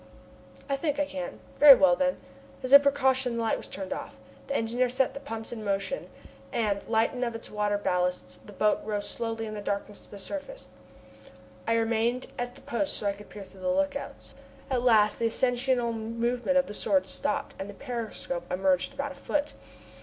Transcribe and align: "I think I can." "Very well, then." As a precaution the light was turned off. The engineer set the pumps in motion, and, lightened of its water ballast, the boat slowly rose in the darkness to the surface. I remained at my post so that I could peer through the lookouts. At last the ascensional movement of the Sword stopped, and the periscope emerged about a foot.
"I 0.67 0.75
think 0.77 0.99
I 0.99 1.05
can." 1.05 1.39
"Very 1.59 1.75
well, 1.75 1.95
then." 1.95 2.17
As 2.63 2.73
a 2.73 2.79
precaution 2.79 3.35
the 3.37 3.43
light 3.43 3.55
was 3.57 3.67
turned 3.67 3.93
off. 3.93 4.15
The 4.47 4.55
engineer 4.55 4.89
set 4.89 5.13
the 5.13 5.19
pumps 5.19 5.51
in 5.51 5.63
motion, 5.63 6.09
and, 6.51 6.81
lightened 6.87 7.23
of 7.23 7.35
its 7.35 7.51
water 7.51 7.77
ballast, 7.77 8.39
the 8.47 8.51
boat 8.51 8.79
slowly 9.03 9.43
rose 9.45 9.47
in 9.49 9.53
the 9.53 9.61
darkness 9.61 9.99
to 9.99 10.09
the 10.09 10.17
surface. 10.17 10.69
I 11.67 11.73
remained 11.75 12.25
at 12.39 12.57
my 12.57 12.63
post 12.65 12.95
so 12.97 13.05
that 13.05 13.11
I 13.13 13.17
could 13.19 13.29
peer 13.29 13.43
through 13.43 13.61
the 13.61 13.69
lookouts. 13.69 14.33
At 14.71 14.81
last 14.81 15.19
the 15.19 15.27
ascensional 15.27 15.93
movement 15.93 16.57
of 16.57 16.65
the 16.65 16.73
Sword 16.73 17.05
stopped, 17.05 17.53
and 17.59 17.69
the 17.69 17.75
periscope 17.75 18.51
emerged 18.51 18.95
about 18.95 19.11
a 19.11 19.13
foot. 19.13 19.53